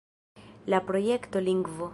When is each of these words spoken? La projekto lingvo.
La 0.73 0.81
projekto 0.89 1.47
lingvo. 1.51 1.89